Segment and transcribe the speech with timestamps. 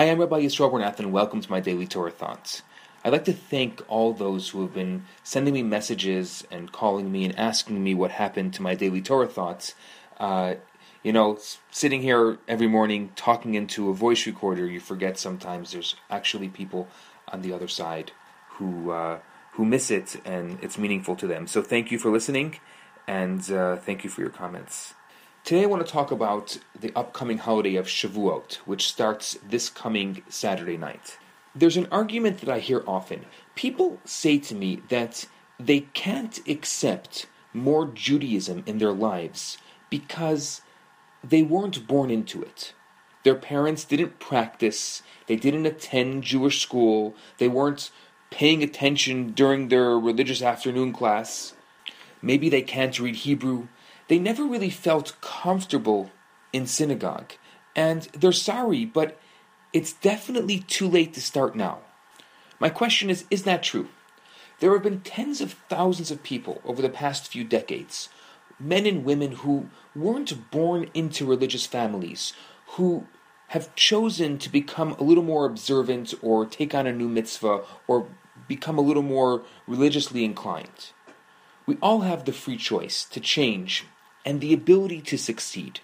[0.00, 2.62] Hi, I'm Rabbi Yisrael Bernath, and welcome to my daily Torah thoughts.
[3.04, 7.26] I'd like to thank all those who have been sending me messages and calling me
[7.26, 9.74] and asking me what happened to my daily Torah thoughts.
[10.18, 10.54] Uh,
[11.02, 11.38] you know,
[11.70, 16.88] sitting here every morning talking into a voice recorder, you forget sometimes there's actually people
[17.28, 18.12] on the other side
[18.52, 19.18] who uh,
[19.52, 21.46] who miss it, and it's meaningful to them.
[21.46, 22.58] So thank you for listening,
[23.06, 24.94] and uh, thank you for your comments.
[25.50, 30.22] Today I want to talk about the upcoming holiday of Shavuot, which starts this coming
[30.28, 31.18] Saturday night.
[31.56, 33.26] There's an argument that I hear often.
[33.56, 35.26] People say to me that
[35.58, 39.58] they can't accept more Judaism in their lives
[39.90, 40.60] because
[41.24, 42.72] they weren't born into it.
[43.24, 47.90] Their parents didn't practice, they didn't attend Jewish school, they weren't
[48.30, 51.54] paying attention during their religious afternoon class.
[52.22, 53.66] Maybe they can't read Hebrew.
[54.10, 56.10] They never really felt comfortable
[56.52, 57.34] in synagogue.
[57.76, 59.16] And they're sorry, but
[59.72, 61.78] it's definitely too late to start now.
[62.58, 63.88] My question is is that true?
[64.58, 68.08] There have been tens of thousands of people over the past few decades
[68.58, 72.32] men and women who weren't born into religious families,
[72.74, 73.06] who
[73.50, 78.08] have chosen to become a little more observant or take on a new mitzvah or
[78.48, 80.90] become a little more religiously inclined.
[81.64, 83.84] We all have the free choice to change
[84.24, 85.80] and the ability to succeed.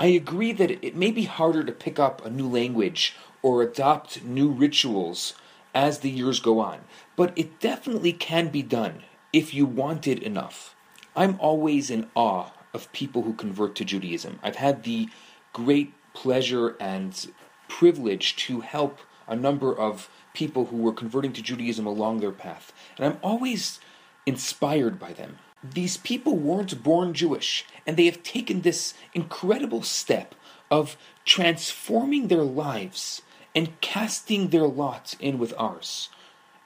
[0.00, 4.24] I agree that it may be harder to pick up a new language or adopt
[4.24, 5.34] new rituals
[5.74, 6.80] as the years go on,
[7.16, 9.02] but it definitely can be done
[9.32, 10.74] if you want it enough.
[11.16, 14.38] I'm always in awe of people who convert to Judaism.
[14.42, 15.08] I've had the
[15.52, 17.26] great pleasure and
[17.68, 22.72] privilege to help a number of people who were converting to Judaism along their path,
[22.96, 23.80] and I'm always
[24.26, 25.38] inspired by them.
[25.62, 30.34] These people weren't born Jewish, and they have taken this incredible step
[30.70, 33.22] of transforming their lives
[33.54, 36.10] and casting their lot in with ours.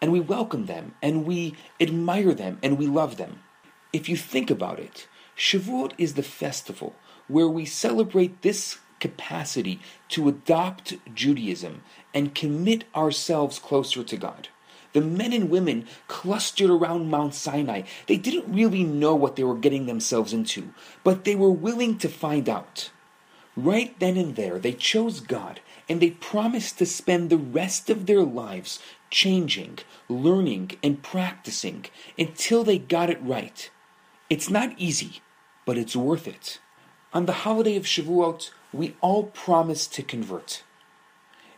[0.01, 3.43] And we welcome them, and we admire them, and we love them.
[3.93, 6.95] If you think about it, Shavuot is the festival
[7.29, 11.83] where we celebrate this capacity to adopt Judaism
[12.13, 14.49] and commit ourselves closer to God.
[14.93, 17.83] The men and women clustered around Mount Sinai.
[18.07, 22.09] They didn't really know what they were getting themselves into, but they were willing to
[22.09, 22.91] find out.
[23.57, 28.07] Right then and there, they chose God and they promised to spend the rest of
[28.07, 28.79] their lives
[29.11, 31.85] changing, learning, and practicing
[32.19, 33.71] until they got it right.
[34.31, 35.21] It's not easy,
[35.67, 36.61] but it's worth it.
[37.13, 40.63] On the holiday of Shavuot, we all promise to convert.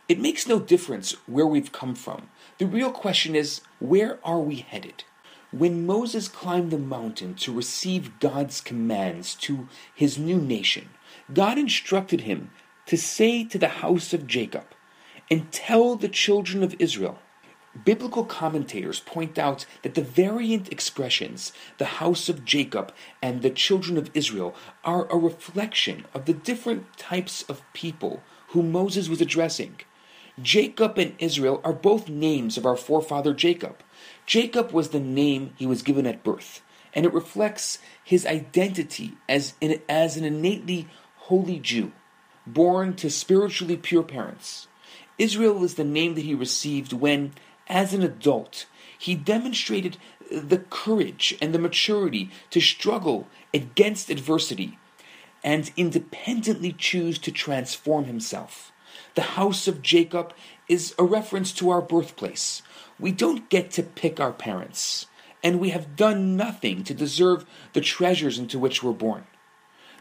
[0.07, 2.29] It makes no difference where we've come from.
[2.59, 5.03] The real question is, where are we headed?
[5.51, 10.89] When Moses climbed the mountain to receive God's commands to his new nation,
[11.33, 12.51] God instructed him
[12.85, 14.65] to say to the house of Jacob,
[15.31, 17.17] and tell the children of Israel,
[17.83, 23.97] Biblical commentators point out that the variant expressions, the house of Jacob and the children
[23.97, 29.81] of Israel, are a reflection of the different types of people whom Moses was addressing.
[30.41, 33.77] Jacob and Israel are both names of our forefather Jacob.
[34.25, 36.61] Jacob was the name he was given at birth,
[36.93, 41.93] and it reflects his identity as an, as an innately holy Jew,
[42.45, 44.67] born to spiritually pure parents.
[45.17, 47.33] Israel is the name that he received when,
[47.67, 48.65] as an adult,
[48.97, 49.97] he demonstrated
[50.29, 54.77] the courage and the maturity to struggle against adversity
[55.43, 58.73] and independently choose to transform himself.
[59.15, 60.33] The house of Jacob
[60.67, 62.61] is a reference to our birthplace.
[62.99, 65.07] We don't get to pick our parents,
[65.43, 69.25] and we have done nothing to deserve the treasures into which we're born.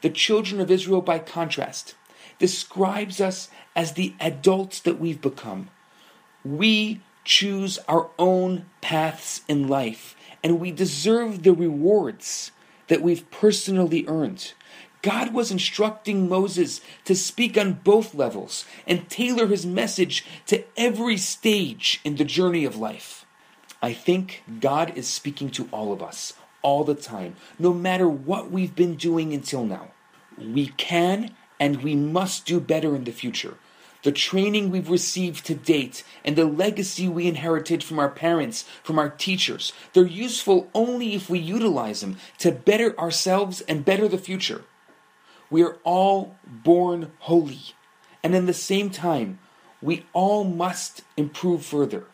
[0.03, 1.95] The children of Israel, by contrast,
[2.39, 5.71] describes us as the adults that we've become.
[6.45, 12.51] We choose our own paths in life, and we deserve the rewards
[12.89, 14.53] that we've personally earned.
[15.05, 21.19] God was instructing Moses to speak on both levels and tailor his message to every
[21.19, 23.27] stage in the journey of life.
[23.83, 28.51] I think God is speaking to all of us all the time, no matter what
[28.51, 29.89] we've been doing until now.
[30.39, 33.59] We can and we must do better in the future
[34.05, 38.99] the training we've received to date, and the legacy we inherited from our parents, from
[38.99, 39.73] our teachers.
[39.95, 44.65] They're useful only if we utilize them to better ourselves and better the future.
[45.51, 47.61] We are all born holy,
[48.23, 49.39] and in the same time,
[49.83, 52.05] we all must improve further.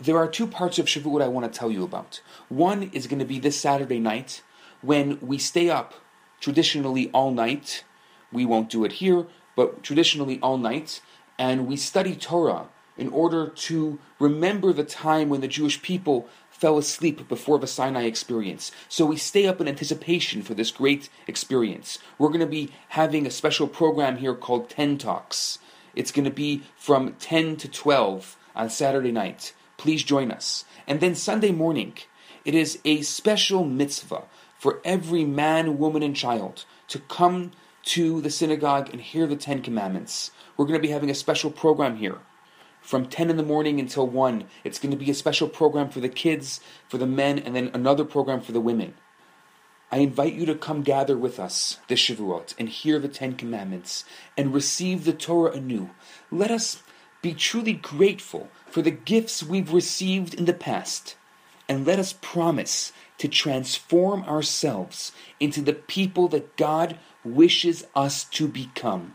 [0.00, 2.20] There are two parts of Shavuot I want to tell you about.
[2.48, 4.42] One is going to be this Saturday night
[4.80, 5.94] when we stay up
[6.40, 7.84] traditionally all night.
[8.32, 11.00] We won't do it here, but traditionally all night
[11.38, 16.28] and we study Torah in order to remember the time when the Jewish people
[16.62, 18.70] fell asleep before the Sinai experience.
[18.88, 21.98] So we stay up in anticipation for this great experience.
[22.18, 25.58] We're going to be having a special program here called 10 Talks.
[25.96, 29.54] It's going to be from 10 to 12 on Saturday night.
[29.76, 30.64] Please join us.
[30.86, 31.94] And then Sunday morning,
[32.44, 34.22] it is a special mitzvah
[34.56, 37.50] for every man, woman, and child to come
[37.86, 40.30] to the synagogue and hear the Ten Commandments.
[40.56, 42.20] We're going to be having a special program here
[42.82, 44.44] from 10 in the morning until 1.
[44.64, 47.70] It's going to be a special program for the kids, for the men, and then
[47.72, 48.94] another program for the women.
[49.90, 54.04] I invite you to come gather with us this Shavuot and hear the Ten Commandments
[54.36, 55.90] and receive the Torah anew.
[56.30, 56.82] Let us
[57.20, 61.14] be truly grateful for the gifts we've received in the past,
[61.68, 68.48] and let us promise to transform ourselves into the people that God wishes us to
[68.48, 69.14] become,